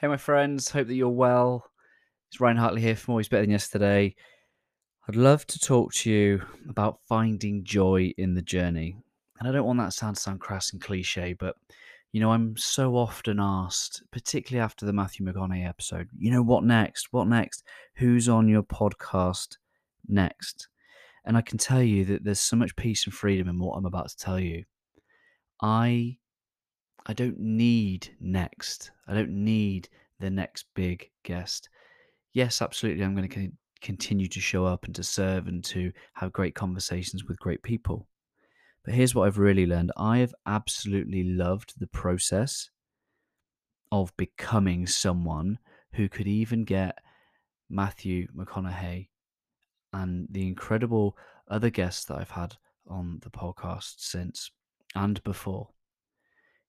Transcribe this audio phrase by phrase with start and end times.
[0.00, 0.70] Hey, my friends.
[0.70, 1.70] Hope that you're well.
[2.30, 4.14] It's Ryan Hartley here from Always Better Than Yesterday.
[5.06, 8.96] I'd love to talk to you about finding joy in the journey.
[9.38, 11.54] And I don't want that sound to sound crass and cliche, but
[12.12, 16.64] you know, I'm so often asked, particularly after the Matthew McConaughey episode, you know, what
[16.64, 17.08] next?
[17.10, 17.62] What next?
[17.96, 19.58] Who's on your podcast
[20.08, 20.68] next?
[21.26, 23.84] And I can tell you that there's so much peace and freedom in what I'm
[23.84, 24.64] about to tell you.
[25.60, 26.16] I
[27.06, 28.90] I don't need next.
[29.08, 29.88] I don't need
[30.20, 31.68] the next big guest.
[32.32, 33.04] Yes, absolutely.
[33.04, 37.24] I'm going to continue to show up and to serve and to have great conversations
[37.24, 38.06] with great people.
[38.84, 42.70] But here's what I've really learned I have absolutely loved the process
[43.92, 45.58] of becoming someone
[45.94, 46.98] who could even get
[47.68, 49.08] Matthew McConaughey
[49.92, 51.16] and the incredible
[51.48, 52.56] other guests that I've had
[52.86, 54.50] on the podcast since
[54.94, 55.70] and before.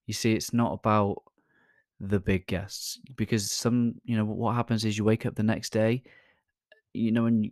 [0.06, 1.22] You see, it's not about
[2.00, 5.72] the big guests because some, you know, what happens is you wake up the next
[5.72, 6.02] day,
[6.92, 7.50] you know, and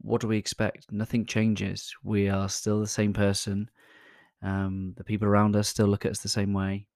[0.00, 0.92] what do we expect?
[0.92, 1.94] Nothing changes.
[2.02, 3.70] We are still the same person.
[4.42, 6.86] Um, the people around us still look at us the same way,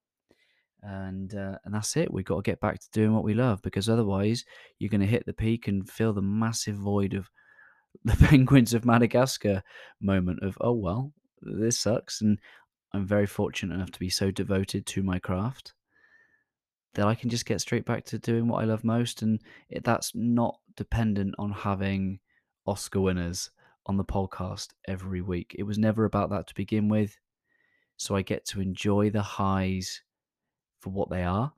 [0.83, 2.13] and uh, and that's it.
[2.13, 4.45] We've got to get back to doing what we love because otherwise,
[4.77, 7.27] you're going to hit the peak and feel the massive void of
[8.05, 9.63] the penguins of Madagascar
[9.99, 12.37] moment of oh well, this sucks, and
[12.93, 15.73] I'm very fortunate enough to be so devoted to my craft
[16.95, 19.21] that I can just get straight back to doing what I love most.
[19.21, 22.19] And it, that's not dependent on having
[22.65, 23.51] Oscar winners
[23.85, 25.55] on the podcast every week.
[25.57, 27.17] It was never about that to begin with.
[27.97, 30.01] So I get to enjoy the highs
[30.79, 31.53] for what they are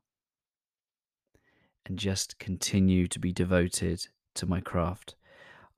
[1.85, 5.15] and just continue to be devoted to my craft.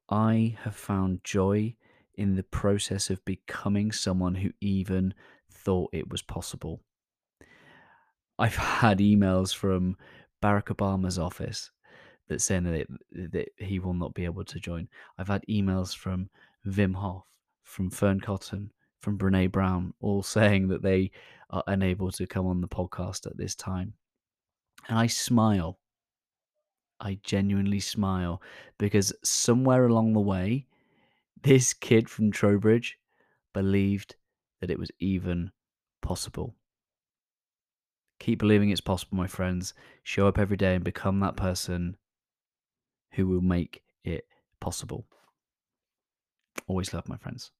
[0.10, 1.76] I have found joy
[2.16, 5.14] in the process of becoming someone who even
[5.64, 6.82] thought it was possible.
[8.40, 9.98] I've had emails from
[10.42, 11.72] Barack Obama's office
[12.28, 12.88] that saying that, it,
[13.32, 14.88] that he will not be able to join.
[15.18, 16.30] I've had emails from
[16.66, 17.24] Wim Hof,
[17.64, 21.12] from Fearne Cotton, from Brene Brown, all saying that they
[21.50, 23.94] are unable to come on the podcast at this time.
[24.90, 25.80] And I smile.
[27.00, 28.42] I genuinely smile
[28.78, 30.68] because somewhere along the way,
[31.42, 32.98] this kid from Trowbridge
[33.54, 34.16] believed
[34.64, 35.52] that it was even
[36.02, 36.56] possible.
[38.22, 39.74] Keep believing it's possible, my friends.
[40.04, 41.98] Show up every day and become that person
[43.12, 44.26] who will make it
[44.62, 45.06] possible.
[46.66, 47.52] Always love, my friends.